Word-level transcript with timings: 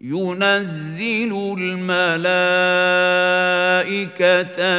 ينزل 0.00 1.54
الملائكة 1.58 2.06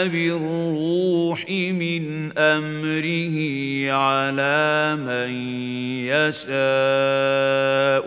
بالروح 0.07 1.45
من 1.49 2.31
أمره 2.37 3.37
على 3.91 4.95
من 4.95 5.31
يشاء 6.09 6.51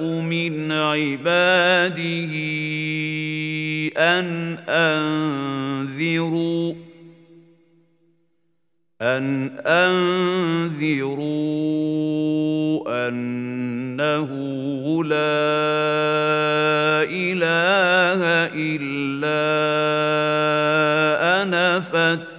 من 0.02 0.72
عباده 0.72 2.34
أن 3.96 4.58
أنذروا 4.68 6.34
أن 9.02 9.50
أنذروا 9.66 11.14
أنه 14.00 15.04
لا 15.04 15.14
إله 17.10 18.20
إلا 18.54 19.44
أنا 21.42 21.80
فاتقون. 21.80 22.34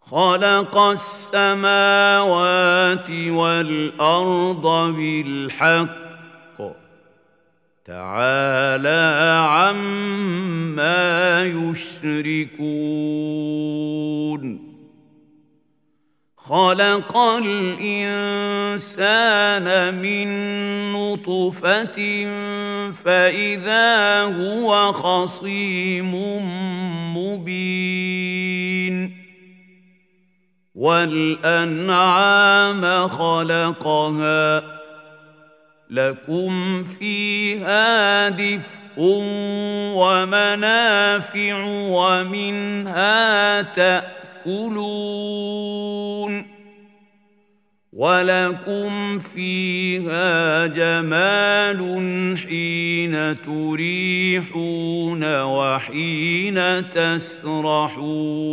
خلق 0.00 0.76
السماوات 0.76 1.50
والأرض 3.10 4.94
بالحق. 4.96 6.00
تعالى 7.84 9.44
عما 9.48 11.44
يشركون. 11.44 12.70
خلق 16.50 17.16
الإنسان 17.16 17.94
من 19.94 20.28
نطفة 20.92 21.98
فإذا 23.04 24.22
هو 24.22 24.92
خصيم 24.92 26.14
مبين 27.16 29.16
والأنعام 30.74 32.28
خلقها 33.08 34.62
لكم 35.90 36.84
فيها 36.84 38.28
دفء 38.28 38.98
ومنافع 39.94 41.64
ومنها 41.66 43.62
تأكلون 43.62 44.20
ولكم 47.92 49.18
فيها 49.18 50.66
جمال 50.66 51.80
حين 52.36 53.42
تريحون 53.42 55.42
وحين 55.42 56.90
تسرحون. 56.90 58.50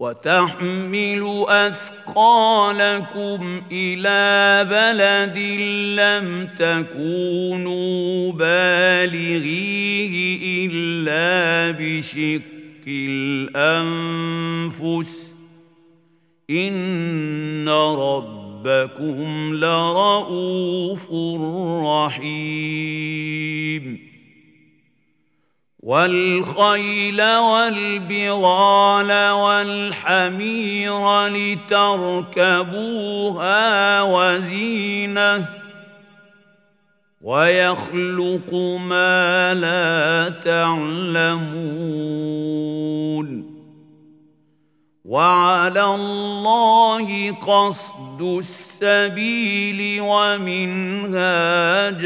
وتحمل 0.00 1.44
أثقالكم 1.48 3.40
إلى 3.72 4.64
بلد 4.70 5.38
لم 6.00 6.48
تكونوا 6.58 8.32
بالغيه 8.32 10.14
إلا 10.72 11.70
بشق 11.78 12.42
الأنفس. 14.86 15.30
إن 16.50 17.68
ربكم 17.68 19.54
لرءوف 19.54 21.12
رحيم. 21.84 23.30
والخيل 25.82 27.22
والبغال 27.22 29.12
والحمير 29.30 31.26
لتركبوها 31.28 32.82
وزينه 34.02 35.48
ويخلق 37.22 38.54
ما 38.80 39.54
لا 39.54 40.28
تعلمون 40.44 41.80
وعلى 45.04 45.84
الله 45.84 47.32
قصد 47.32 48.22
السبيل 48.22 50.00
ومنها 50.00 51.90
جائر 51.90 52.00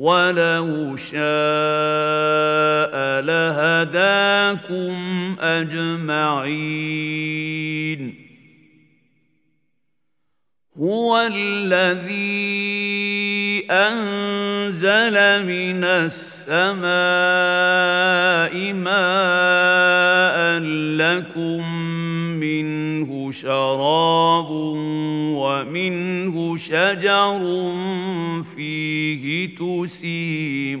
ولو 0.00 0.96
شاء 0.96 1.20
لهداكم 3.20 4.96
أجمعين. 5.40 6.70
هو 10.78 11.20
الذي 11.20 13.19
أنزل 13.70 15.46
من 15.46 15.84
السماء 15.84 16.80
ماء 18.72 20.60
لكم 20.96 21.74
منه 22.40 23.32
شراب 23.32 24.50
ومنه 25.40 26.56
شجر 26.56 27.40
فيه 28.56 29.56
تسيمون 29.56 30.80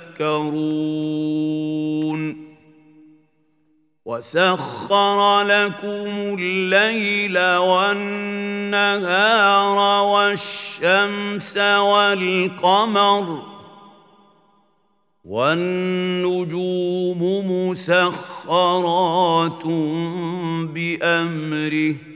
وسخر 4.05 5.41
لكم 5.41 6.37
الليل 6.39 7.37
والنهار 7.57 8.97
والشمس 10.05 11.57
والقمر 11.57 13.41
والنجوم 15.25 17.21
مسخرات 17.69 19.65
بأمره 20.73 22.10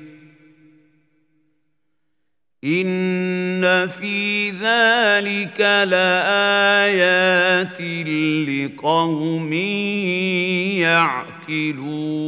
ان 2.65 3.87
في 3.87 4.49
ذلك 4.49 5.59
لايات 5.89 7.81
لقوم 8.49 9.53
يعقلون 11.53 12.25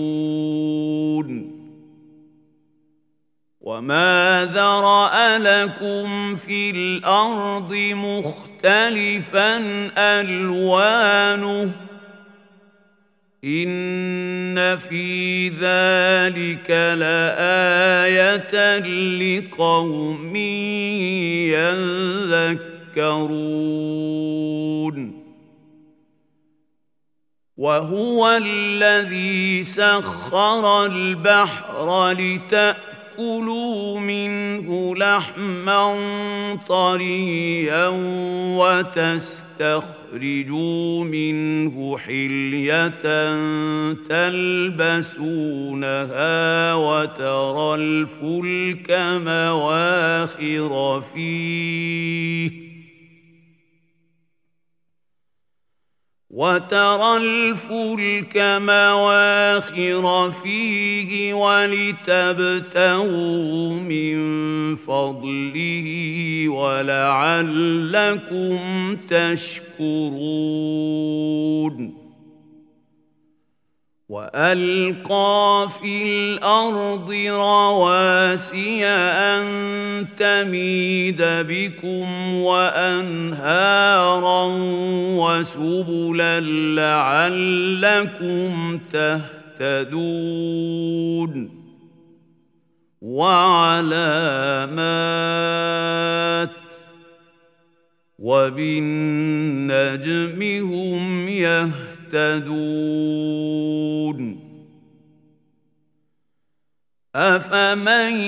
وما 3.62 4.50
ذرا 4.54 5.38
لكم 5.38 6.36
في 6.36 6.70
الأرض 6.70 7.74
مختلفا 7.94 9.58
الوانه 9.98 11.87
إن 13.44 14.78
في 14.78 15.50
ذلك 15.50 16.70
لآية 17.00 18.78
لقوم 19.18 20.36
يذكرون 22.96 23.58
وهو 27.58 28.30
الذي 28.30 29.64
سخر 29.64 30.86
البحر 30.86 32.12
لتأكلوا 33.18 34.00
منه 34.00 34.96
لحما 34.96 36.58
طريا 36.68 37.88
وتستخرجوا 38.58 39.98
تخرجوا 40.08 41.04
منه 41.04 41.98
حلية 41.98 42.88
تلبسونها 44.10 45.34
وترى 46.74 47.76
الفلك 47.76 48.92
مواخر 49.26 51.04
فيه 51.14 52.67
وترى 56.38 57.18
الفلك 57.18 58.38
مواخر 58.62 60.06
فيه 60.32 61.34
ولتبتغوا 61.34 62.54
من 63.74 64.18
فضله 64.76 65.88
ولعلكم 66.50 68.58
تشكرون. 69.10 69.68
والقى 74.10 75.70
في 75.82 76.04
الأرض 76.04 77.12
رواسي 77.28 78.86
ان 78.86 80.08
تميد 80.18 81.18
بكم 81.22 82.34
وانهارا 82.36 84.44
وسبلا 85.20 86.40
لعلكم 86.80 88.80
تهتدون 89.60 91.50
وعلامات 93.02 93.98
وبالنجم 98.20 99.62
هم 100.42 101.30
يهتدون 101.30 101.97
يهتدون 102.14 103.68
أفمن 107.16 108.22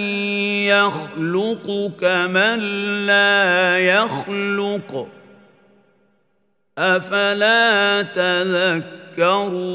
يخلق 0.63 1.91
كمن 2.01 2.59
لا 3.05 3.79
يخلق 3.79 5.07
أفلا 6.77 8.01
تذكرون 8.01 9.69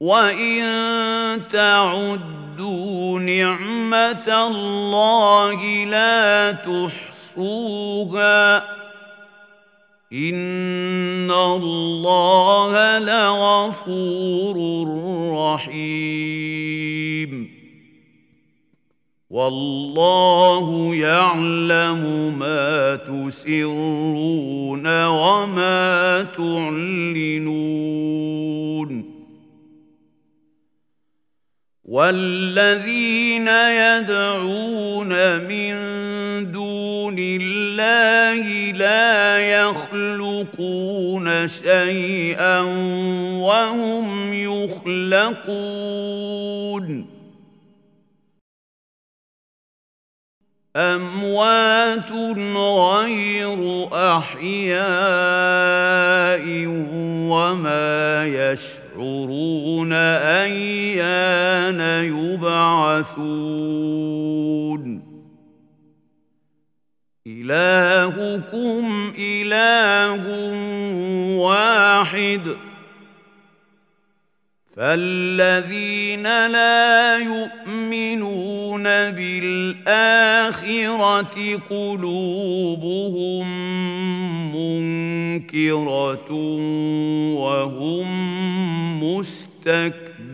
وإن 0.00 0.62
تعدوا 1.52 3.20
نعمة 3.20 4.46
الله 4.48 5.84
لا 5.84 6.52
تحصوها 6.52 7.76
إن 10.12 11.30
الله 11.30 12.98
لغفور 12.98 14.56
رحيم. 15.54 17.50
والله 19.30 20.94
يعلم 20.94 22.34
ما 22.38 22.96
تسرون 22.96 24.86
وما 25.06 26.22
تعلنون. 26.22 27.66
والذين 31.84 33.48
يدعون 33.48 35.08
من 35.38 35.76
الله 37.80 38.72
لا 38.72 39.38
يخلقون 39.38 41.48
شيئا 41.48 42.60
وهم 43.40 44.32
يخلقون. 44.32 45.46
أموات 50.76 52.12
غير 52.56 53.88
أحياء 54.16 54.86
وما 57.28 58.26
يشعرون 58.26 59.92
أيان 60.42 61.80
يبعثون. 62.04 63.06
إلهكم 67.26 69.12
إله 69.18 70.22
واحد 71.38 72.56
فالذين 74.76 76.22
لا 76.46 77.18
يؤمنون 77.18 78.82
بالآخرة 79.10 80.16
قلوبهم 81.70 83.46
منكرة 84.54 86.32
وهم 87.34 88.06
مستكبرون 89.02 90.26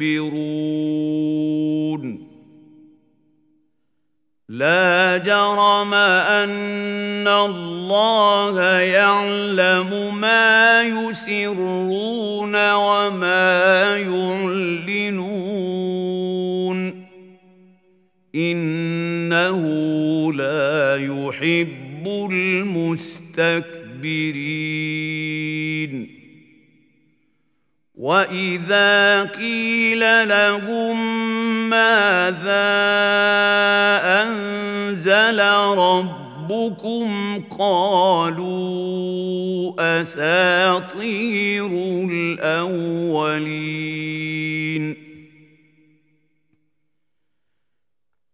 لا 4.53 5.19
جرم 5.19 5.95
أن 5.95 7.29
الله 7.29 8.81
يعلم 8.81 10.21
ما 10.21 10.83
يسرون 10.83 12.73
وما 12.73 13.97
يعلنون. 13.97 15.33
إنه 18.35 19.63
لا 20.33 20.97
يحب 20.97 22.07
المستكبرين. 22.07 23.03
واذا 28.03 29.23
قيل 29.23 30.29
لهم 30.29 30.97
ماذا 31.71 32.73
انزل 34.23 35.41
ربكم 35.79 37.09
قالوا 37.59 38.93
اساطير 40.03 41.67
الاولين 42.11 43.43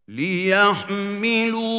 ليحملوا 0.08 1.78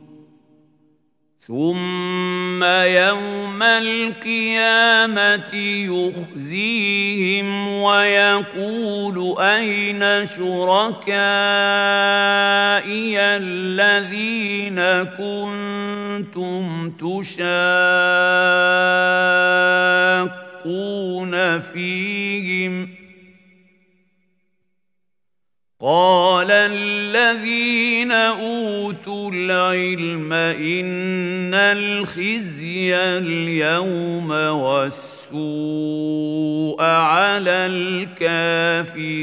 ثم 1.47 2.63
يوم 2.63 3.63
القيامة 3.63 5.55
يخزيهم 5.89 7.67
ويقول 7.67 9.41
أين 9.41 10.25
شركائي 10.25 11.21
الذين 13.19 14.79
كنتم 15.17 16.91
تشاقون 16.91 17.31
فيهم 21.59 22.85
ۖ 22.97 23.00
قال 25.81 26.51
الذين 26.51 28.11
أوتوا 28.11 29.31
العلم 29.31 30.33
إن 30.33 31.53
الخزي 31.53 32.95
اليوم 32.95 34.31
والسوء 35.31 35.41
على 36.81 37.51
الكافرين. 37.51 39.21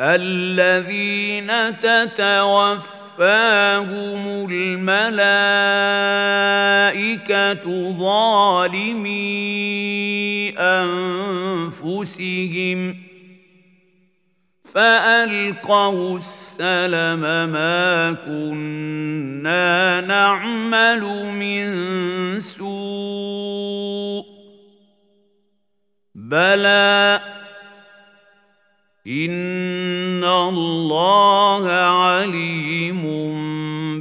الذين 0.00 1.78
تتوفى 1.80 3.07
توفاهم 3.18 4.46
الملائكة 4.50 5.12
ظالمي 7.92 9.18
أنفسهم 11.78 12.28
فألقوا 14.74 16.18
السلم 16.18 17.20
ما 17.50 18.12
كنا 18.26 20.00
نعمل 20.00 21.02
من 21.26 21.70
سوء 22.40 24.24
بلى 26.14 27.20
ان 29.08 30.24
الله 30.24 31.68
عليم 31.70 33.02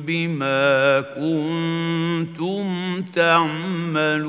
بما 0.06 1.02
كنتم 1.02 2.66
تعملون 3.16 4.28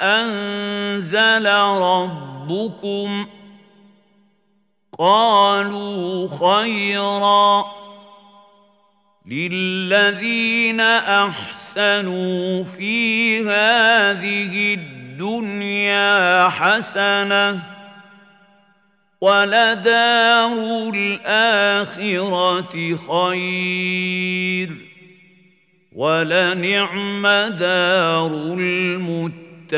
أنزل 0.01 1.45
ربكم؟ 1.81 3.27
قالوا 4.99 6.27
خيرا. 6.29 7.86
للذين 9.27 10.79
احسنوا 10.79 12.63
في 12.63 13.39
هذه 13.39 14.73
الدنيا 14.73 16.49
حسنه 16.49 17.63
ولدار 19.21 20.91
الاخره 20.93 22.71
خير 22.95 24.69
ولنعم 25.91 27.27
دار 27.59 28.31
المتقين 28.59 29.77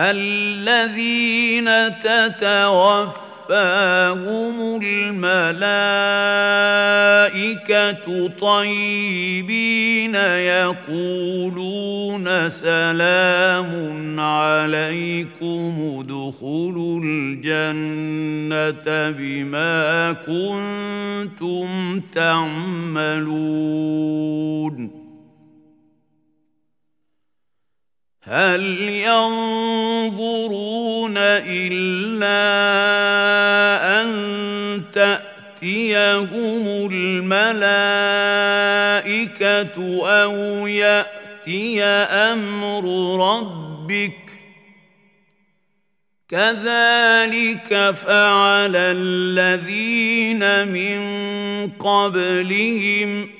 الذين 0.00 1.68
تتوفاهم 2.00 3.20
الملائكة 4.82 5.50
طيبين 8.40 10.14
يقولون 10.14 11.30
سلام 12.50 14.20
عليكم 14.20 15.74
ادخلوا 16.00 17.00
الجنة 17.04 18.30
بما 19.10 20.12
كنتم 20.12 22.00
تعملون. 22.14 23.40
هل 28.22 28.78
ينظرون 28.88 30.34
إلا 31.16 32.40
أن 34.02 34.10
تأتيهم 34.92 36.90
الملائكة 36.92 38.00
أو 40.06 40.66
يأتي 40.66 41.82
أمر 41.82 42.84
ربك؟ 43.30 44.40
كذلك 46.28 47.94
فعل 48.06 48.76
الذين 48.76 50.68
من 50.68 51.00
قبلهم 51.68 53.39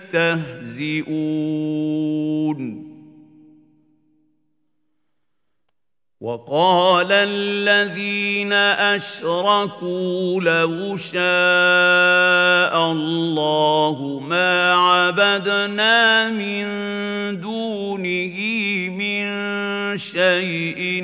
يستهزئون 0.13 1.31
وقال 6.21 7.07
الذين 7.11 8.53
أشركوا 8.93 10.41
لو 10.41 10.97
شاء 10.97 11.21
الله 12.91 14.21
ما 14.27 14.73
عبدنا 14.73 16.29
من 16.29 16.65
دونه 17.41 18.37
من 18.93 19.25
شيء 19.97 21.03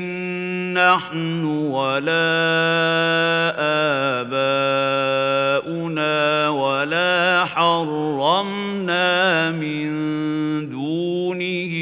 نحن 0.77 1.45
ولا 1.65 2.29
آباؤنا 4.21 6.49
ولا 6.49 7.45
حرمنا 7.45 9.51
من 9.51 9.89
دونه 10.69 11.73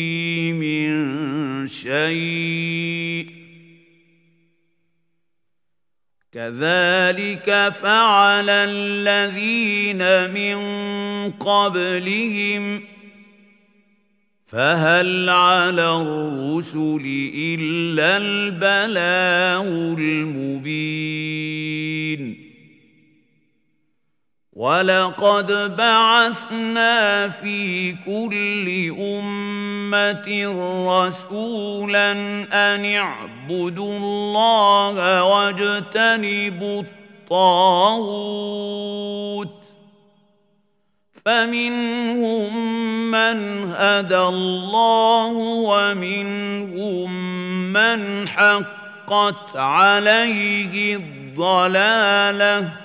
من 0.52 1.68
شيء 1.68 2.95
كذلك 6.36 7.74
فعل 7.82 8.50
الذين 8.50 10.04
من 10.34 10.58
قبلهم 11.32 12.82
فهل 14.48 15.30
على 15.30 16.02
الرسل 16.02 17.32
إلا 17.36 18.18
البلاغ 18.18 19.68
المبين 19.98 21.36
ولقد 24.56 25.76
بعثنا 25.78 27.30
في 27.30 27.92
كل 27.94 28.96
امه 29.00 30.28
رسولا 30.88 32.12
ان 32.54 32.86
اعبدوا 32.86 33.98
الله 33.98 35.24
واجتنبوا 35.24 36.82
الطاغوت 37.32 38.06
فمنهم 41.26 42.56
من 43.12 43.72
هدى 43.78 44.18
الله 44.20 45.32
ومنهم 45.68 47.12
من 47.74 48.28
حقت 48.28 49.56
عليه 49.56 50.96
الضلاله 50.96 52.85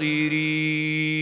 ناصرين 0.00 1.20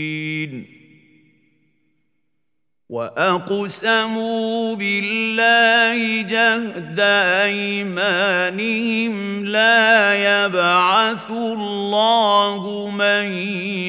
وأقسموا 2.89 4.75
بالله 4.75 6.21
جهد 6.21 6.99
أيمانهم 7.45 9.13
لا 9.45 10.13
يبعث 10.15 11.31
الله 11.31 12.89
من 12.89 13.31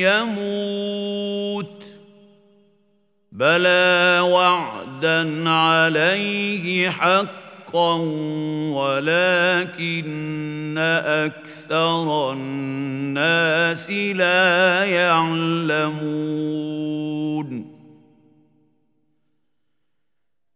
يموت 0.05 1.83
بلى 3.33 4.21
وعدا 4.21 5.51
عليه 5.51 6.91
حقا 7.71 7.95
ولكن 8.75 10.79
أكثر 11.05 12.33
الناس 12.33 13.91
لا 13.91 14.85
يعلمون. 14.85 16.41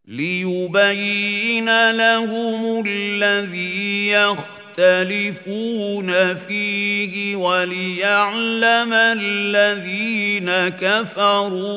ليبين 0.07 1.91
لهم 1.91 2.83
الذي 2.87 4.07
يختلفون 4.77 6.35
فيه 6.35 7.35
وليعلم 7.35 8.93
الذين 8.93 10.51
كفروا 10.69 11.71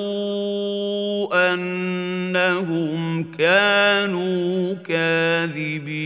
أنهم 1.54 3.24
كانوا 3.32 4.74
كاذبين. 4.74 5.98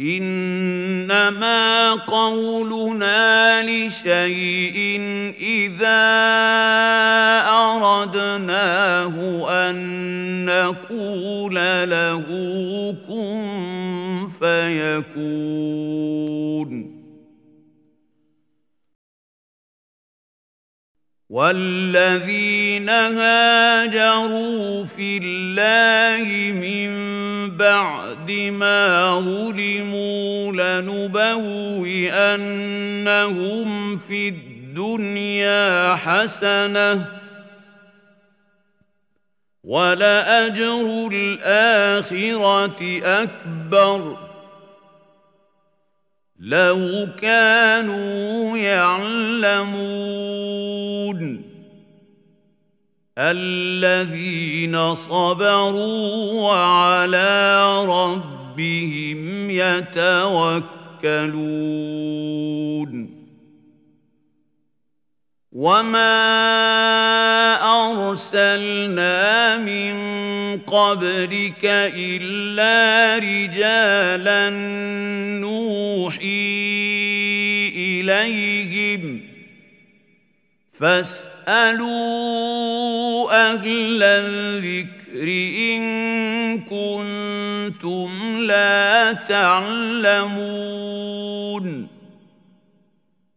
إنما 0.00 1.90
قولنا 1.94 3.62
لشيء 3.62 5.00
إذا 5.40 6.02
أردناه 7.48 9.14
أن 9.48 9.76
نقول 10.44 11.54
له 11.90 12.24
كن 13.08 14.28
فيكون. 14.40 15.76
والذين 21.30 22.88
هاجروا 22.88 24.84
في 24.84 25.18
الله 25.22 26.52
من 26.52 26.90
بعد 27.56 28.30
ما 28.30 29.10
ظلموا 29.20 30.52
لنبوئنهم 30.52 31.26
في 33.98 34.28
الدنيا 34.28 35.94
حسنه 35.94 37.06
ولأجر 39.64 41.08
الآخرة 41.12 43.00
أكبر 43.04 44.16
لو 46.40 47.08
كانوا 47.18 48.58
يعلمون 48.58 49.96
الذين 53.18 54.94
صبروا 54.94 56.42
وعلى 56.42 57.64
ربهم 57.84 59.50
يتوكلون 59.50 60.76
وما 65.56 66.12
ارسلنا 67.64 69.56
من 69.56 69.96
قبلك 70.60 71.64
الا 71.96 73.16
رجالا 73.16 74.50
نوحي 75.40 76.26
اليهم 77.76 79.20
فاسالوا 80.78 81.86
أهل 83.52 84.02
الذكر 84.02 85.28
ان 85.72 86.60
كنتم 86.60 88.38
لا 88.40 89.12
تعلمون 89.12 90.76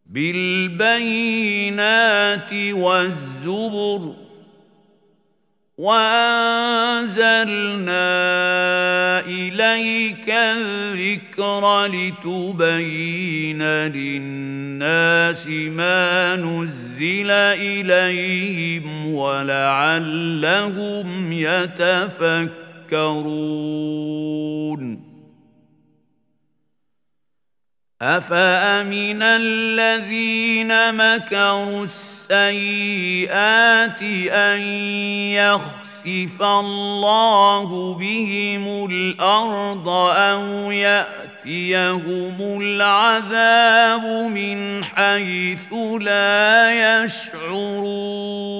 بالبينات 0.10 1.74
والزبر 2.54 4.13
وأنزلنا 5.78 7.19
إليك 9.19 10.30
الذكر 10.30 11.86
لتبين 11.86 13.63
للناس 13.63 15.48
ما 15.48 16.36
نزل 16.36 17.32
إليهم 17.32 19.13
ولعلهم 19.13 20.52
يتفكرون 21.32 22.50
افامن 28.01 29.23
الذين 29.23 30.95
مكروا 30.95 31.83
السيئات 31.83 33.21
ان 34.31 34.62
يخسف 35.35 36.41
الله 36.41 37.93
بهم 37.93 38.85
الأرض 38.85 39.89
أو 39.89 40.71
ياتيهم 40.71 42.62
العذاب 42.62 44.05
من 44.31 44.83
حيث 44.83 45.73
لا 45.99 47.03
يشعرون 47.03 48.59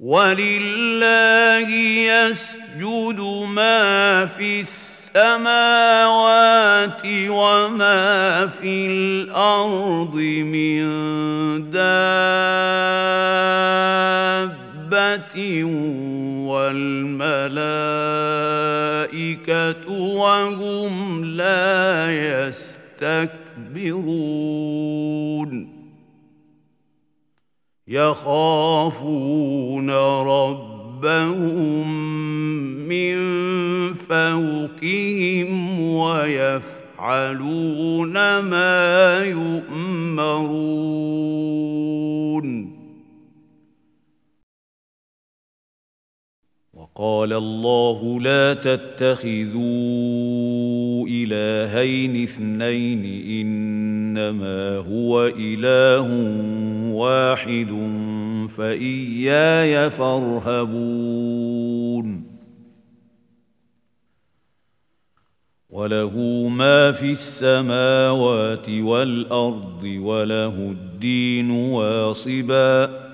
ولله 0.00 1.68
يسجد 2.06 3.20
ما 3.50 4.26
في 4.26 4.60
السماوات 4.60 5.58
وما 7.06 8.46
في 8.46 8.86
الأرض 8.86 10.14
من 10.14 10.84
دابه 11.70 12.14
والملائكه 16.46 17.48
وهم 19.90 21.24
لا 21.24 22.10
يستكبرون 22.46 23.38
يخافون 27.88 29.90
ربهم 30.20 31.88
من 32.88 33.18
فوقهم 33.94 35.80
ويفعلون 35.80 36.68
ما 38.38 39.24
يؤمرون. 39.24 40.78
وقال 46.74 47.32
الله 47.32 48.20
لا 48.20 48.54
تتخذوا 48.54 49.98
إلهين 51.08 52.22
اثنين 52.22 53.04
إنما 53.40 54.76
هو 54.76 55.26
إله 55.26 56.08
واحد 56.98 57.68
فإياي 58.56 59.90
فارهبون. 59.90 60.78
وله 65.70 66.18
ما 66.48 66.92
في 66.92 67.12
السماوات 67.12 68.68
والأرض 68.68 69.82
وله 69.84 70.54
الدين 70.54 71.50
واصبا. 71.50 73.08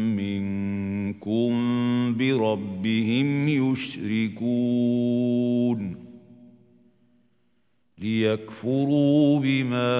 منكم 1.11 2.15
بربهم 2.17 3.47
يشركون 3.71 5.01
ليكفروا 7.97 9.39
بما 9.39 9.91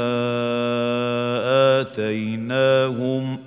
آتيناهم 1.81 3.37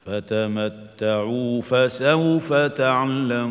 فتمتعوا 0.00 1.62
فسوف 1.62 2.52
تعلمون 2.52 3.44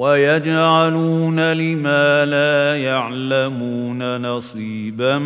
ويجعلون 0.00 1.52
لما 1.52 2.24
لا 2.24 2.76
يعلمون 2.76 4.22
نصيبا 4.22 5.18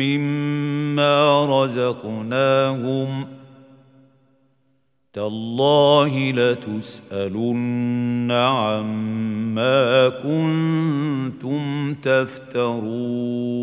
مما 0.00 1.46
رزقناهم 1.64 3.26
تالله 5.12 6.32
لتسألن 6.32 8.32
عما 8.32 10.08
كنتم 10.08 11.94
تفترون 11.94 13.62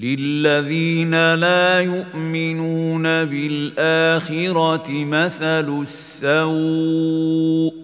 للذين 0.00 1.34
لا 1.34 1.80
يؤمنون 1.80 3.02
بالاخره 3.02 4.90
مثل 4.90 5.82
السوء 5.82 7.74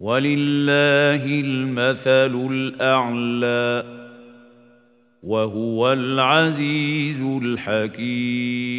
ولله 0.00 1.24
المثل 1.40 2.48
الاعلى 2.50 3.84
وهو 5.22 5.92
العزيز 5.92 7.22
الحكيم 7.42 8.78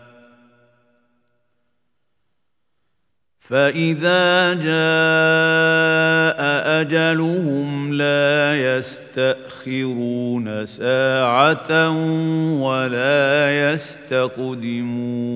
فاذا 3.51 4.53
جاء 4.53 4.71
اجلهم 6.81 7.93
لا 7.93 8.55
يستاخرون 8.77 10.65
ساعه 10.65 11.89
ولا 12.61 13.73
يستقدمون 13.73 15.31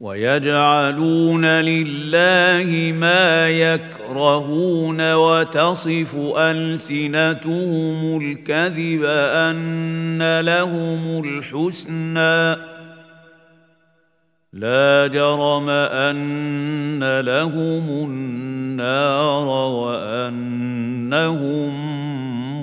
ويجعلون 0.00 1.44
لله 1.46 2.92
ما 2.92 3.48
يكرهون 3.48 5.12
وتصف 5.14 6.16
السنتهم 6.36 8.20
الكذب 8.22 9.04
ان 9.04 10.40
لهم 10.40 11.24
الحسنى 11.24 12.77
لا 14.52 15.06
جرم 15.06 15.68
أن 15.68 17.20
لهم 17.20 17.88
النار 17.88 19.46
وأنهم 19.70 20.78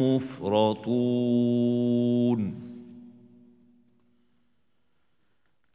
مفرطون. 0.02 1.76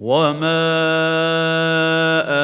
وما 0.00 0.40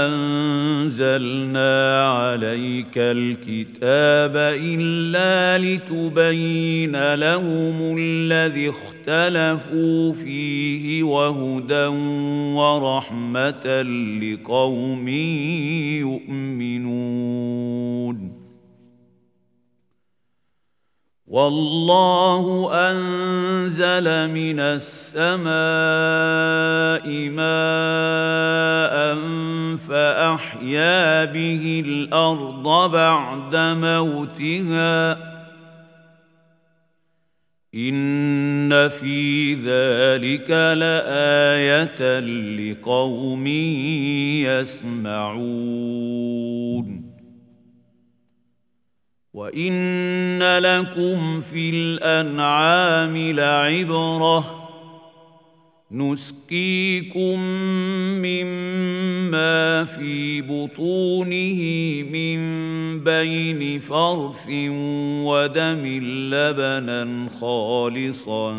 انزلنا 0.06 2.08
عليك 2.08 2.98
الكتاب 2.98 4.36
الا 4.60 5.58
لتبين 5.58 7.14
لهم 7.14 7.98
الذي 7.98 8.70
اختلفوا 8.70 10.12
فيه 10.12 11.02
وهدى 11.02 11.86
ورحمه 12.56 13.82
لقوم 14.22 15.08
يؤمنون 16.28 18.35
والله 21.28 22.70
أنزل 22.72 24.30
من 24.30 24.60
السماء 24.60 25.46
ماء 27.30 29.16
فأحيا 29.88 31.24
به 31.24 31.82
الأرض 31.86 32.90
بعد 32.90 33.56
موتها. 33.56 35.12
إن 37.74 38.88
في 38.88 39.54
ذلك 39.54 40.50
لآية 40.50 42.20
لقوم 42.20 43.46
يسمعون. 44.46 47.05
وان 49.36 50.42
لكم 50.58 51.40
في 51.40 51.70
الانعام 51.70 53.16
لعبره 53.16 54.62
نسقيكم 55.92 57.40
مما 58.24 59.84
في 59.84 60.40
بطونه 60.42 61.62
من 62.12 62.40
بين 63.04 63.78
فرث 63.80 64.46
ودم 65.28 65.86
لبنا 66.32 67.28
خالصا 67.40 68.54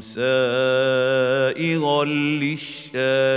سائغا 0.00 1.54
للشاربين 2.04 3.36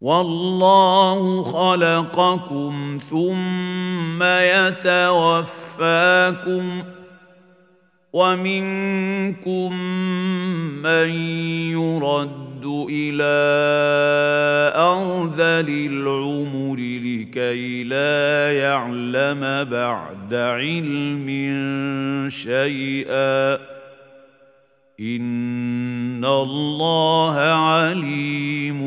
والله 0.00 1.42
خلقكم 1.42 2.98
ثم 3.10 4.22
يتوفاكم 4.22 5.82
ومنكم 8.12 9.72
من 10.82 11.08
يرد 11.70 12.86
إلى 12.90 13.36
أرذل 14.76 15.68
العمر 15.90 16.76
لكي 16.76 17.84
لا 17.84 18.52
يعلم 18.52 19.64
بعد 19.70 20.34
علم 20.34 21.28
شيئا. 22.30 23.75
إن 25.00 26.24
الله 26.24 27.34
عليم 27.36 28.80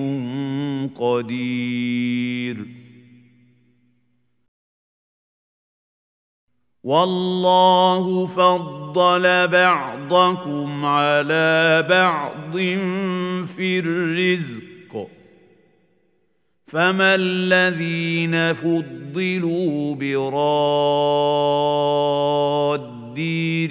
قدير 0.96 2.66
والله 6.84 8.26
فضل 8.26 9.48
بعضكم 9.48 10.86
على 10.86 11.86
بعض 11.90 12.58
في 13.48 13.80
الرزق 13.80 15.08
فما 16.68 17.16
الذين 17.16 18.54
فضلوا 18.54 19.96
براد 19.96 21.70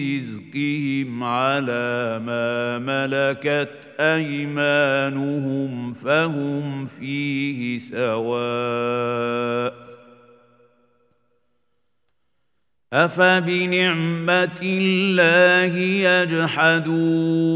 رزقهم 0.01 1.25
على 1.25 2.21
ما 2.27 2.79
ملكت 2.79 3.71
ايمانهم 4.01 5.95
فهم 5.95 6.87
فيه 6.87 7.79
سواء 7.79 9.19
افبنعمه 12.93 14.61
الله 14.63 15.79
يجحدون 16.09 17.49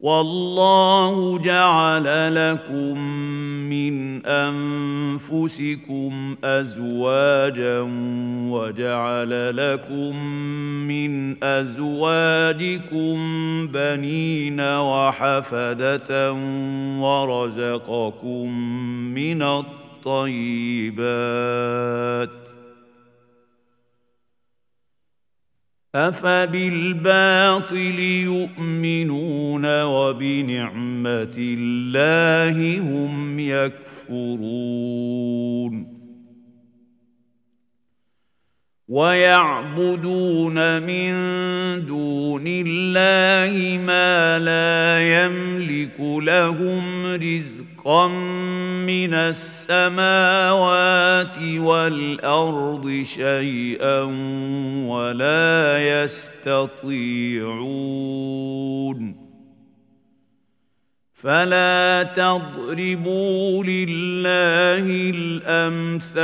والله 0.00 1.38
جعل 1.38 2.34
لكم 2.34 2.98
من 3.72 4.26
انفسكم 4.26 6.12
ازواجا 6.44 7.80
وجعل 8.50 9.56
لكم 9.56 10.16
من 10.88 11.44
ازواجكم 11.44 13.16
بنين 13.72 14.60
وحفده 14.60 16.32
ورزقكم 16.98 18.58
من 19.14 19.42
الطيبات 19.42 20.92
أفبالباطل 25.94 27.76
يؤمنون 28.24 29.82
وبنعمة 29.82 31.36
الله 31.38 32.80
هم 32.80 33.38
يكفرون 33.38 34.82
ويعبدون 38.88 40.82
من 40.82 41.12
دون 41.86 42.44
الله 42.46 43.78
ما 43.78 44.38
لا 44.38 45.00
يملك 45.24 46.00
لهم 46.00 47.06
رزقا 47.82 48.08
من 48.86 49.14
السماوات 49.14 49.78
والارض 51.58 53.02
شيئا 53.02 54.00
ولا 54.86 55.78
يستطيعون 56.04 57.62
فلا 61.14 62.02
تضربوا 62.02 63.64
لله 63.64 65.10
الامثال 65.14 66.22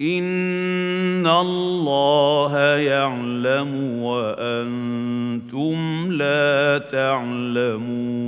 ان 0.00 1.26
الله 1.26 2.58
يعلم 2.76 4.02
وأنتم 4.02 5.76
لا 6.12 6.78
تعلمون. 6.78 8.26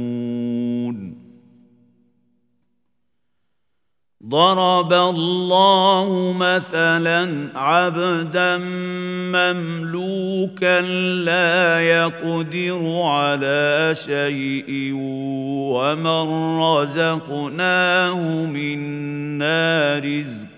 ضرب 4.29 4.93
الله 4.93 6.35
مثلا 6.37 7.49
عبدا 7.55 8.59
مملوكا 9.33 10.81
لا 11.25 11.81
يقدر 11.81 13.03
على 13.03 13.95
شيء 13.95 14.93
ومن 15.73 16.59
رزقناه 16.61 18.21
منا 18.47 19.99
رزقا 19.99 20.58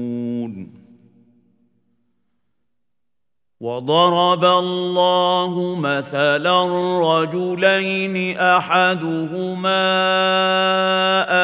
وضرب 3.61 4.45
الله 4.45 5.75
مثلا 5.75 6.63
رجلين 6.99 8.37
أحدهما 8.37 9.81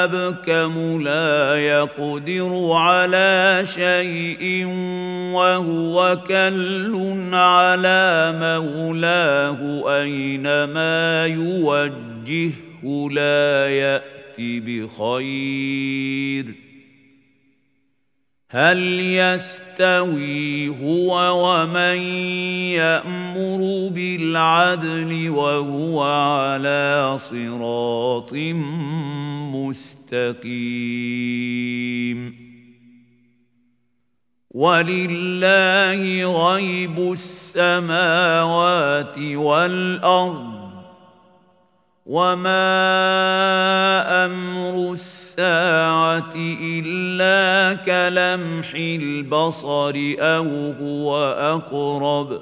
أبكم 0.04 1.02
لا 1.02 1.56
يقدر 1.56 2.72
على 2.74 3.62
شيء 3.66 4.66
وهو 5.34 6.18
كل 6.28 7.30
على 7.34 8.34
مولاه 8.42 9.84
أينما 10.02 11.26
يوجهه 11.26 13.10
لا 13.12 13.70
يات 13.70 14.04
بخير. 14.40 16.67
هل 18.50 19.00
يستوي 19.00 20.70
هو 20.70 21.44
ومن 21.44 21.98
يأمر 22.80 23.90
بالعدل 23.94 25.30
وهو 25.30 26.04
على 26.04 27.18
صراط 27.20 28.34
مستقيم؟ 29.54 30.48
ولله 34.52 36.24
غيب 36.54 37.12
السماوات 37.12 39.18
والأرض 39.20 40.57
وما 42.08 42.66
أمر 44.26 44.94
الساعة 44.94 46.34
الا 46.62 47.74
كلمح 47.84 48.74
البصر 48.76 49.94
أو 50.20 50.74
هو 50.82 51.18
اقرب 51.40 52.42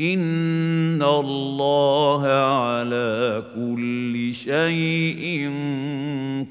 ان 0.00 1.02
الله 1.02 2.26
على 2.26 3.42
كل 3.54 4.34
شيء 4.34 5.50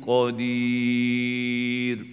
قدير 0.08 2.13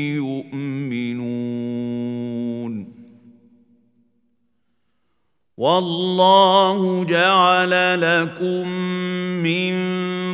والله 5.61 7.05
جعل 7.05 8.01
لكم 8.01 8.67
من 9.45 9.73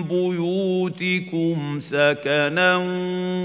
بيوتكم 0.04 1.80
سكنا 1.80 2.76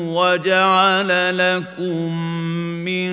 وجعل 0.07 1.39
لكم 1.39 2.12
من 2.85 3.11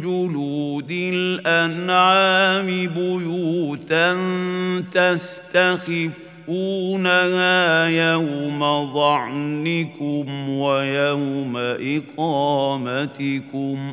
جلود 0.00 0.90
الأنعام 0.90 2.66
بيوتا 2.66 4.16
تستخفونها 4.92 6.16
يوم 7.86 8.60
ظعنكم 8.94 10.48
ويوم 10.48 11.56
إقامتكم 12.16 13.92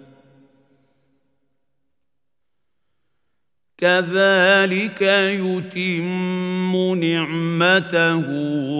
كذلك 3.81 5.01
يتم 5.41 6.95
نعمته 6.95 8.25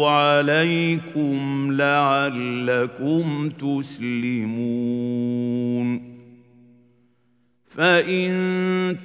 عليكم 0.10 1.68
لعلكم 1.72 3.49
تسلمون. 3.49 4.52
فإن 7.70 8.32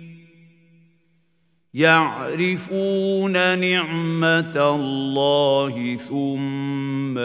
يعرفون 1.74 3.58
نعمة 3.58 4.74
الله 4.74 5.96
ثم 5.96 7.18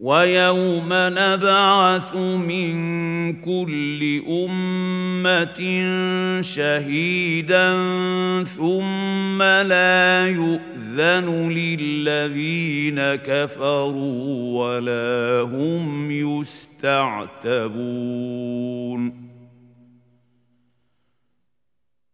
ويوم 0.00 0.88
نبعث 0.92 2.14
من 2.16 2.76
كل 3.40 4.22
أمة 4.28 5.60
شهيدا 6.40 7.72
ثم 8.44 9.42
لا 9.42 10.26
يؤذن 10.28 11.48
للذين 11.48 13.14
كفروا 13.14 14.64
ولا 14.64 15.40
هم 15.40 16.10
يستعتبون. 16.10 17.56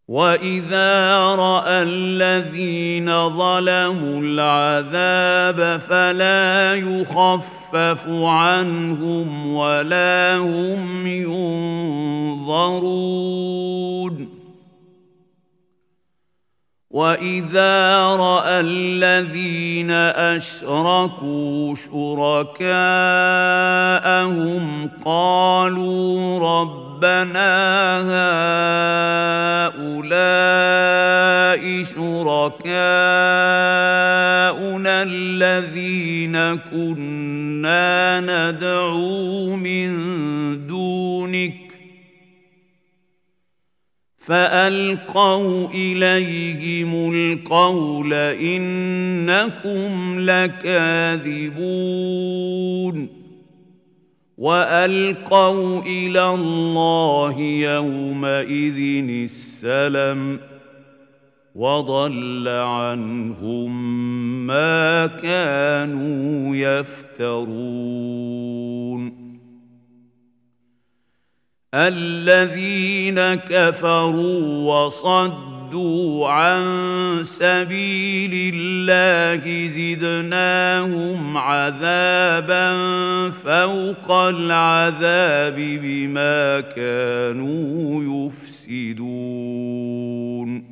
وإذا 0.09 1.25
رأى 1.35 1.83
الذين 1.83 3.29
ظلموا 3.29 4.21
العذاب 4.21 5.81
فلا 5.81 6.75
يخفف 6.75 7.62
عنهم 8.09 9.55
ولا 9.55 10.37
هم 10.37 11.07
ينظرون 11.07 12.93
واذا 16.93 18.07
راى 18.17 18.61
الذين 18.61 19.91
اشركوا 20.37 21.75
شركاءهم 21.75 22.71
قالوا 25.05 26.39
ربنا 26.39 27.53
هؤلاء 29.73 30.33
شركاءنا 31.85 32.73
الذين 35.03 36.57
كنا 36.57 37.12
ندعو 38.21 39.57
من 39.57 39.91
دونك 40.67 41.63
فألقوا 44.19 45.69
إليهم 45.75 47.15
القول 47.15 48.15
إنكم 48.15 49.91
لكاذبون 50.21 51.63
وألقوا 54.39 55.83
إلى 55.83 56.31
الله 56.31 57.41
يومئذ 57.41 59.05
السلم 59.25 60.52
وضل 61.55 62.49
عنهم 62.49 63.93
ما 64.47 65.07
كانوا 65.07 66.57
يفترون. 66.57 67.93
الذين 71.75 73.35
كفروا 73.35 74.73
وصدوا 74.73 76.29
عن 76.29 76.65
سبيل 77.25 78.55
الله 78.55 79.69
زدناهم 79.69 81.37
عذابا 81.37 82.73
فوق 83.31 84.13
العذاب 84.13 85.57
بما 85.57 86.61
كانوا 86.61 88.31
يفسدون. 88.69 90.72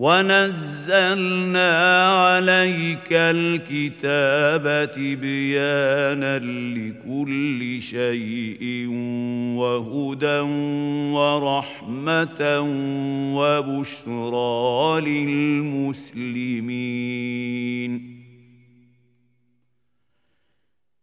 ونزلنا 0.00 1.72
عليك 2.08 3.12
الكتاب 3.12 4.90
تبيانا 4.92 6.38
لكل 6.38 7.82
شيء 7.82 8.88
وهدى 9.60 10.40
ورحمة 11.12 12.60
وبشرى 13.36 15.00
للمسلمين. 15.00 16.20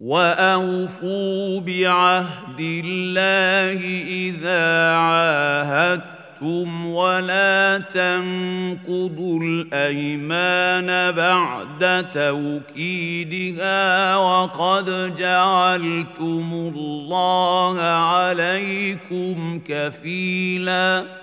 واوفوا 0.00 1.60
بعهد 1.60 2.60
الله 2.60 3.80
اذا 4.08 4.94
عاهدتم 4.94 6.86
ولا 6.86 7.78
تنقضوا 7.94 9.40
الايمان 9.42 11.14
بعد 11.14 12.06
توكيدها 12.14 13.76
وقد 14.16 15.16
جعلتم 15.16 16.72
الله 16.76 17.80
عليكم 17.80 19.60
كفيلا 19.66 21.19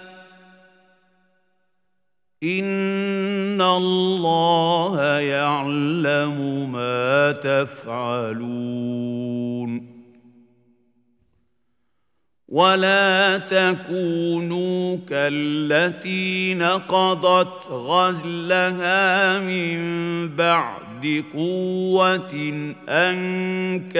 ان 2.44 3.62
الله 3.62 5.20
يعلم 5.20 6.72
ما 6.72 7.32
تفعلون 7.32 9.08
ولا 12.48 13.38
تكونوا 13.38 14.98
كالتي 15.10 16.54
نقضت 16.54 17.68
غزلها 17.72 19.40
من 19.40 19.80
بعد 20.36 21.24
قوه 21.34 22.34
انكاثا 22.90 23.98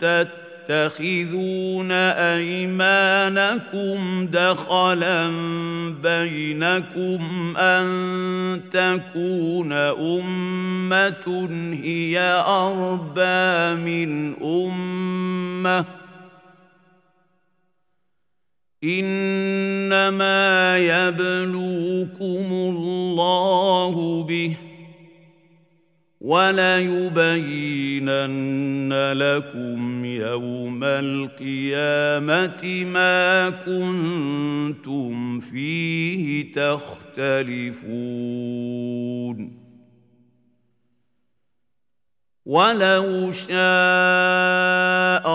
تتبعون 0.00 0.47
تتخذون 0.68 1.92
أيمانكم 2.32 3.96
دخلا 4.26 5.26
بينكم 6.02 7.56
أن 7.56 7.88
تكون 8.72 9.72
أمة 9.72 11.48
هي 11.82 12.20
أربى 12.46 13.74
من 13.82 14.34
أمة. 14.42 15.84
إنما 18.84 20.78
يبلوكم 20.78 22.52
الله 22.52 24.22
به. 24.28 24.67
وليبينن 26.20 27.68
لكم 29.12 30.04
يوم 30.04 30.84
القيامة 30.84 32.64
ما 32.84 33.50
كنتم 33.50 35.40
فيه 35.40 36.52
تختلفون. 36.52 37.78
ولو 42.48 43.32
شاء 43.32 43.54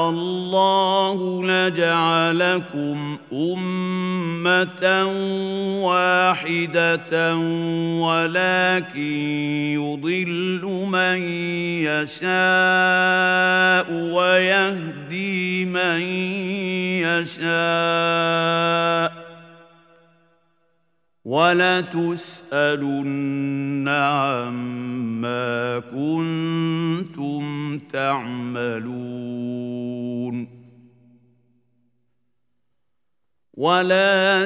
الله 0.09 1.43
لجعلكم 1.45 3.17
امه 3.33 5.05
واحدة 5.85 7.35
ولكن 8.01 8.99
يضل 9.77 10.61
من 10.91 11.21
يشاء 11.85 12.33
ويهدي 13.93 15.65
من 15.65 16.01
يشاء 17.29 19.22
ولتسألن 21.25 23.87
عما 23.87 25.79
كنتم 25.79 27.77
تعملون. 27.77 29.03
ولا 33.53 34.45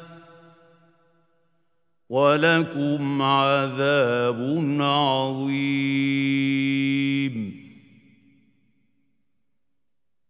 ولكم 2.11 3.21
عذاب 3.21 4.39
عظيم. 4.79 5.71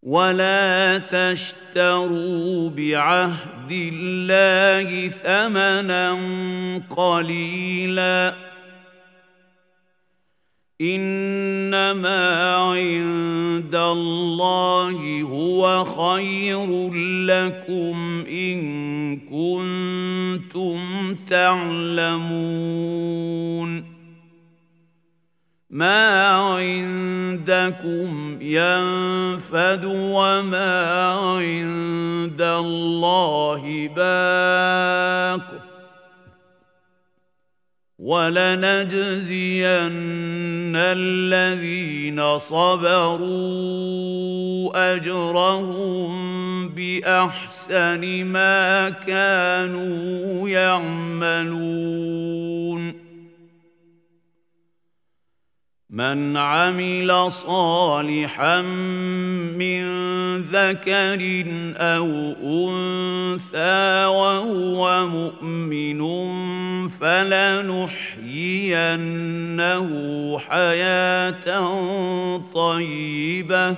ولا 0.01 0.97
تشتروا 0.97 2.69
بعهد 2.69 3.71
الله 3.71 5.07
ثمنا 5.07 6.17
قليلا. 6.89 8.50
إنما 10.81 12.55
عند 12.55 13.75
الله 13.75 15.21
هو 15.21 15.85
خير 15.85 16.93
لكم 17.25 18.23
إن 18.29 18.59
كنتم 19.19 20.79
تعلمون. 21.29 22.41
ما 25.69 26.27
عندكم 26.27 28.11
ينفد 28.41 29.85
وما 29.85 31.11
عند 31.11 32.41
الله 32.41 33.89
باق. 33.95 35.70
ولنجزين 38.01 39.65
الذين 40.75 42.39
صبروا 42.39 43.21
أجرهم 44.95 46.11
بأحسن 46.69 48.25
ما 48.25 48.89
كانوا 48.89 50.49
يعملون. 50.49 51.81
من 55.91 56.37
عمل 56.37 57.31
صالحا 57.31 58.61
من 58.61 59.81
ذكر 60.41 61.45
أو 61.77 62.07
أنثى 62.43 64.05
وهو 64.05 65.07
مؤمن 65.07 66.01
فلنحيينه 66.89 68.29
حياة 70.39 71.67
طيبة. 72.53 73.75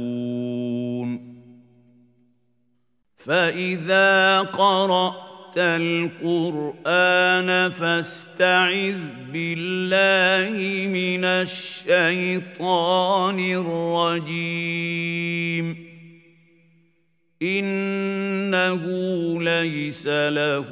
فإذا 3.18 4.40
قرأت 4.40 5.58
القرآن 5.58 7.72
فاستعذ 7.72 9.00
بالله 9.34 10.88
من 10.88 11.26
الشيطان 11.26 13.40
الرجيم. 14.20 15.91
إنه 17.44 18.84
ليس 19.44 20.08
له 20.08 20.66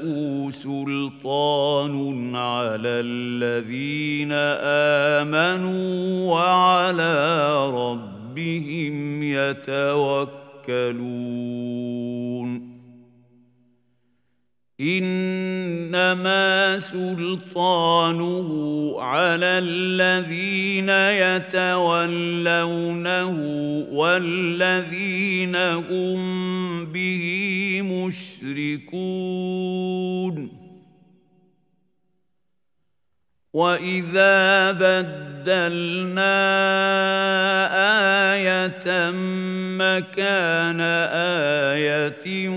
سلطان 0.51 2.35
على 2.35 2.89
الذين 2.89 4.31
آمنوا 5.21 6.31
وعلى 6.33 7.55
ربهم 7.69 9.23
يتوكلون. 9.23 10.29
إنما 14.81 16.79
سلطانه 16.79 18.49
على 18.99 19.45
الذين 19.45 20.89
يتولونه 21.19 22.49
والذين 23.91 25.55
هم 25.55 26.19
به 26.85 27.81
مشركون. 27.83 28.99
واذا 33.53 34.71
بدلنا 34.71 36.35
إيه 38.35 39.11
مكان 39.77 40.81
إيه 40.81 42.49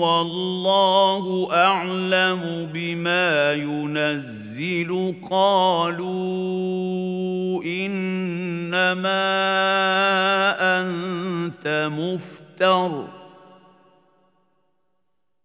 والله 0.00 1.48
اعلم 1.52 2.68
بما 2.72 3.52
ينزل 3.52 5.14
قالوا 5.30 6.12
انما 7.64 9.22
انت 10.80 11.90
مفتر 11.92 13.21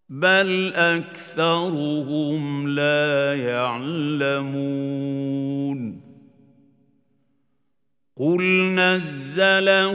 بل 0.08 0.72
اكثرهم 0.74 2.68
لا 2.68 3.34
يعلمون 3.34 4.88
قل 8.16 8.42
نزله 8.74 9.92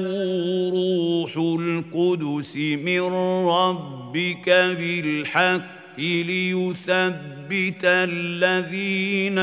روح 0.70 1.38
القدس 1.38 2.58
من 2.58 3.02
ربك 3.48 4.50
بالحق 4.50 6.00
ليثبت 6.00 7.84
الذين 7.84 9.38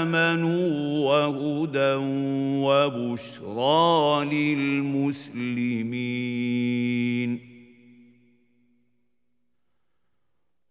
امنوا 0.00 0.68
وهدى 1.06 1.94
وبشرى 2.66 4.24
للمسلمين 4.24 5.86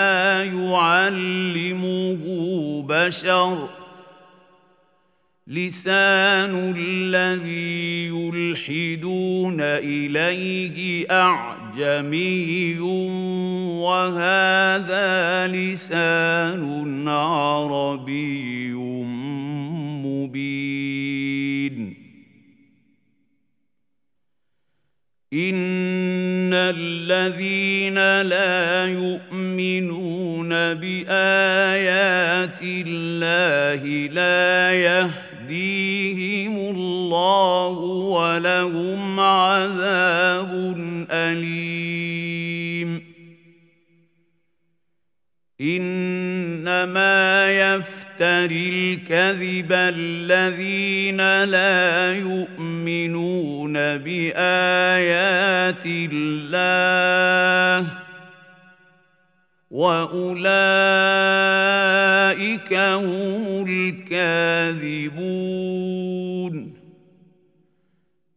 يعلمه 0.45 2.22
بشر 2.88 3.68
لسان 5.47 6.74
الذي 6.78 8.07
يلحدون 8.09 9.61
اليه 9.61 11.07
اعجمي 11.11 12.78
وهذا 13.84 15.47
لسان 15.47 17.09
عربي 17.09 18.72
مبين 20.05 21.12
ان 25.33 26.53
الذين 26.53 28.21
لا 28.21 28.87
يؤمنون 28.87 30.49
بايات 30.75 32.63
الله 32.63 33.85
لا 34.13 34.73
يهديهم 34.73 36.57
الله 36.57 37.69
ولهم 37.69 39.21
عذاب 39.21 40.75
اليم. 41.11 43.03
انما 45.61 47.51
يفتح 47.51 48.01
يفتري 48.13 48.69
الكذب 48.69 49.73
الذين 49.73 51.45
لا 51.45 52.15
يؤمنون 52.15 53.73
بآيات 53.73 55.87
الله 55.87 57.87
وأولئك 59.71 60.35
هم 62.75 63.65
الكاذبون 63.69 65.13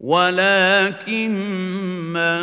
ولكن 0.00 1.30
من 2.12 2.40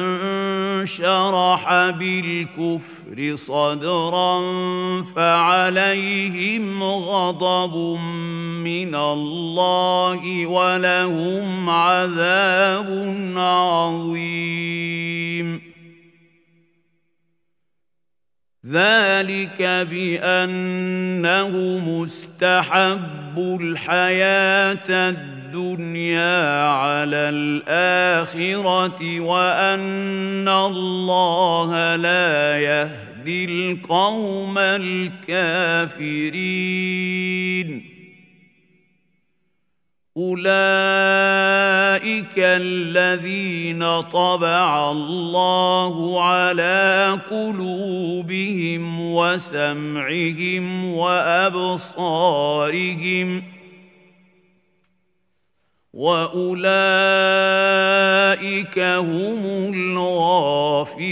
شرح 0.86 1.90
بالكفر 1.90 3.36
صدرا 3.36 4.42
فعليهم 5.16 6.84
غضب 6.84 8.00
من 8.64 8.96
الله 8.96 10.48
ولهم 10.48 11.70
عذاب 11.70 13.08
عظيم. 13.38 14.48
ذلك 18.66 19.62
بأنه 19.90 21.50
مستحب 21.80 23.58
الحياة 23.62 25.10
الدنيا 25.10 25.37
على 26.68 27.18
الآخرة 27.18 29.20
وأن 29.20 30.48
الله 30.48 31.96
لا 31.96 32.60
يهدي 32.60 33.46
القوم 33.46 34.58
الكافرين. 34.58 35.98
أولئك 40.18 40.48
الذين 42.38 44.02
طبع 44.02 44.92
الله 44.92 46.24
على 46.24 47.20
قلوبهم 47.30 49.14
وسمعهم 49.14 50.94
وأبصارهم 50.94 52.18
وأولئك 55.98 56.70
هم 58.80 59.46
الغافلون. 59.74 61.08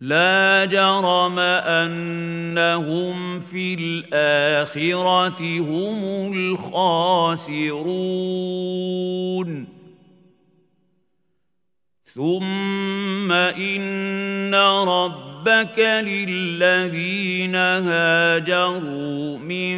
لا 0.00 0.64
جرم 0.64 1.38
انهم 1.38 3.40
في 3.40 3.74
الاخره 3.74 5.60
هم 5.60 6.04
الخاسرون. 6.34 7.82
ثم 12.04 13.32
ان 13.32 14.54
ربك 15.42 15.78
للذين 15.78 17.56
هاجروا 17.56 19.38
من 19.38 19.76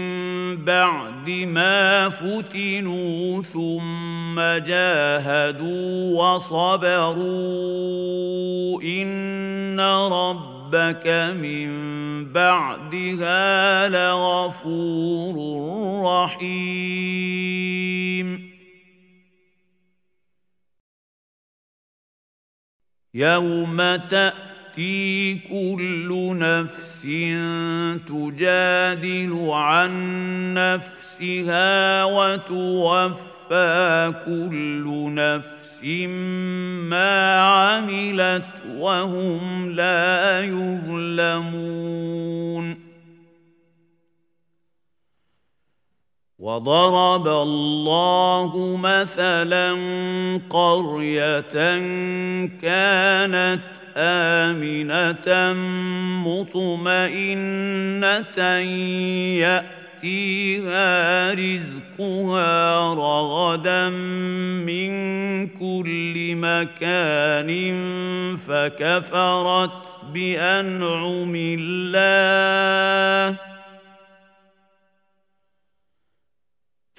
بعد 0.65 1.31
ما 1.31 2.09
فتنوا 2.09 3.43
ثم 3.43 4.41
جاهدوا 4.41 6.35
وصبروا. 6.35 7.23
إن 8.83 9.81
ربك 9.81 11.07
من 11.41 11.69
بعدها 12.33 13.89
لغفور 13.89 15.37
رحيم. 16.05 17.65
يوم 23.15 23.77
تأتي 23.97 24.54
تأتي 24.75 25.35
كل 25.49 26.39
نفس 26.39 27.03
تجادل 28.09 29.49
عن 29.51 29.93
نفسها 30.55 32.05
وتوفى 32.05 34.12
كل 34.27 35.14
نفس 35.14 35.85
ما 36.91 37.41
عملت 37.41 38.47
وهم 38.77 39.70
لا 39.70 40.41
يظلمون. 40.41 42.05
وضرب 46.39 47.29
الله 47.29 48.77
مثلا 48.77 49.72
قرية 50.51 51.41
كانت 52.62 53.61
آمنة 53.97 55.53
مطمئنة 56.27 58.39
يأتيها 60.05 61.35
رزقها 61.35 62.95
رغدا 62.95 63.89
من 64.69 64.91
كل 65.49 66.15
مكان 66.37 67.51
فكفرت 68.49 69.71
بأنعم 70.15 71.35
الله 71.37 72.54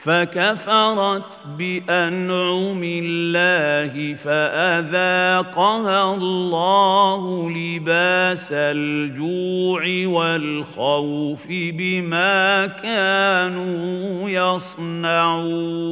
فكفرت 0.06 1.26
بأنعم 1.58 2.82
الله 2.84 4.14
فأذاقها 4.14 6.14
الله 6.14 7.50
لباس 7.50 8.48
الجوع 8.52 9.82
والخوف 10.06 11.48
بما 11.50 12.68
كانوا 12.68 14.30
يصنعون. 14.30 15.86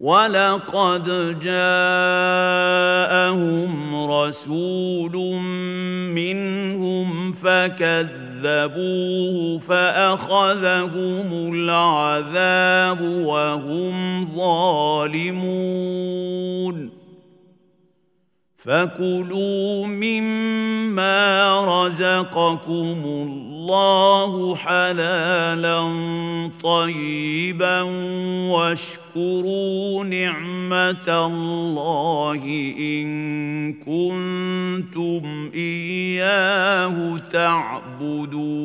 ولقد 0.00 1.04
جاءهم 1.40 2.92
رسول 4.10 5.16
منهم 6.14 7.32
فكذبوه 8.42 9.58
فاخذهم 9.58 11.54
العذاب 11.54 13.00
وهم 13.00 14.26
ظالمون 14.36 15.72
فكلوا 18.58 19.86
مما 19.86 21.60
رزقكم 21.64 23.02
الله 23.04 23.51
حلالا 24.56 25.82
طيبا 26.62 27.82
واشكروا 28.50 30.04
نعمة 30.04 31.26
الله 31.26 32.72
إن 32.78 33.72
كنتم 33.72 35.50
إياه 35.54 37.18
تعبدون. 37.32 38.62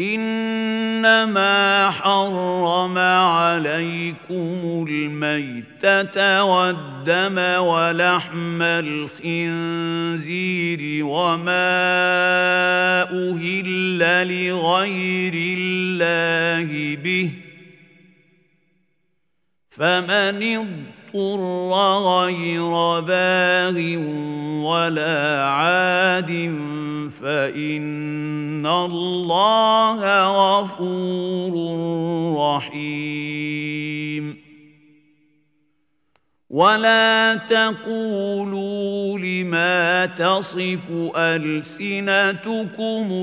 إنما 0.00 1.90
حرم 1.90 2.98
عليكم 2.98 4.86
الميتة 4.88 6.44
والدم 6.44 7.38
ولحم 7.38 8.62
الخنزير 8.62 10.00
وما 11.04 11.78
أهل 13.02 13.98
لغير 14.28 15.34
الله 15.58 16.96
به 16.96 17.30
فمن 19.70 20.56
اضطر 20.56 20.97
غير 21.14 23.00
باغ 23.00 23.76
ولا 24.64 25.44
عاد 25.44 26.30
فإن 27.20 28.66
الله 28.66 30.00
غفور 30.26 31.54
رحيم. 32.38 34.47
ولا 36.50 37.34
تقولوا 37.34 39.18
لما 39.18 40.06
تصف 40.06 40.90
ألسنتكم 41.16 42.10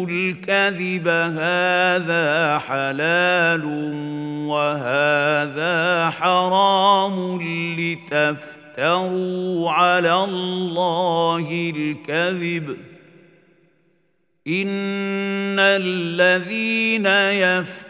الكذب 0.10 1.08
هذا 1.08 2.58
حلال 2.60 3.66
وهذا 4.46 6.10
حرام 6.10 7.40
لتفتروا 7.80 9.72
على 9.72 10.14
الله 10.14 11.72
الكذب 11.76 12.78
ان 14.48 15.60
الذين 15.60 17.06
يفترون 17.06 17.85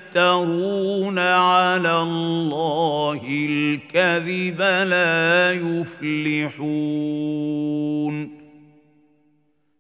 على 1.20 2.02
الله 2.02 3.22
الكذب 3.30 4.62
لا 4.62 5.52
يفلحون. 5.52 6.96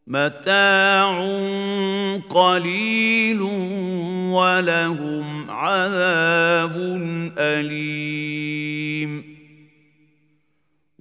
متاع 0.07 1.19
قليل 2.29 3.41
ولهم 4.31 5.51
عذاب 5.51 6.75
أليم. 7.38 9.34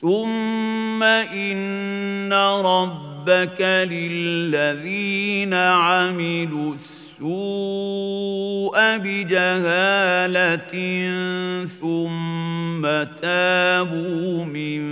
ثم 0.00 1.02
رب 2.62 3.08
ربك 3.28 3.60
للذين 3.60 5.54
عملوا 5.54 6.74
السوء 6.74 7.28
بجهالة 8.96 10.72
ثم 11.66 12.82
تابوا 13.22 14.44
من 14.44 14.82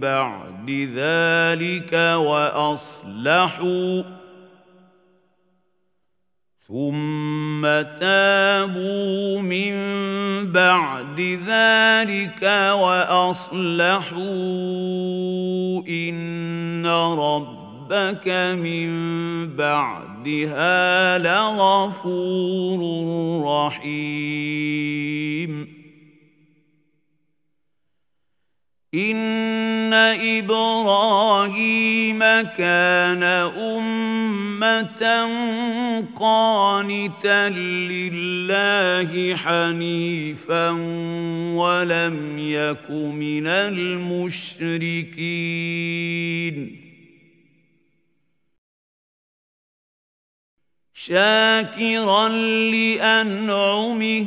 بعد 0.00 0.70
ذلك 0.94 1.92
وأصلحوا 2.26 4.02
ثم 6.68 7.62
تابوا 8.00 9.40
من 9.40 9.72
بعد 10.52 11.20
ذلك 11.46 12.42
وأصلحوا 12.72 14.18
إن 15.88 16.86
ربك 16.86 18.28
من 18.60 18.88
بعدها 19.56 21.18
لغفور 21.18 22.80
رحيم. 23.66 24.98
ان 28.94 29.92
إبراهيم 30.38 32.18
كان 32.56 33.22
امه 33.22 34.78
قانتا 36.16 37.48
لله 37.48 39.36
حنيفا 39.36 40.70
ولم 41.54 42.38
يك 42.38 42.90
من 42.90 43.46
المشركين. 43.46 44.48
شاكرا 50.94 52.28
لانعمه 52.28 54.26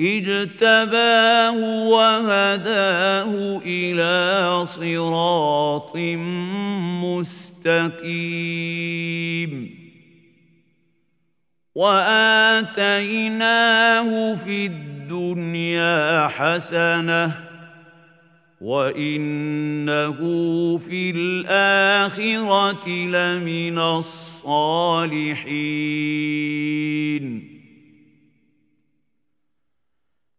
اجتباه 0.00 1.52
وهداه 1.88 3.60
إلى 3.66 4.66
صراط 4.66 5.96
مستقيم. 7.04 8.28
وآتيناه 11.74 13.14
في 14.34 14.66
الدنيا 14.66 16.28
حسنة 16.28 17.44
وإنه 18.60 20.18
في 20.78 21.10
الآخرة 21.10 22.88
لمن 22.88 23.78
الصالحين. 23.78 24.98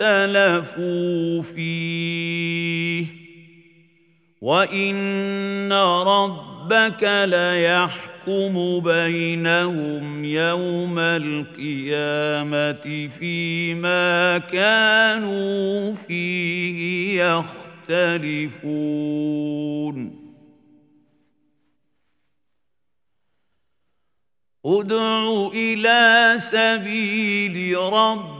اختلفوا 0.00 1.42
فيه. 1.42 3.06
وان 4.40 5.72
ربك 5.72 7.24
ليحكم 7.24 8.80
بينهم 8.80 10.24
يوم 10.24 10.98
القيامه 10.98 12.78
فيما 13.18 14.38
كانوا 14.38 15.94
فيه 15.94 17.22
يختلفون. 17.22 18.70
ادع 24.66 25.50
إلى 25.54 26.34
سبيل 26.38 27.78
ربك 27.78 28.39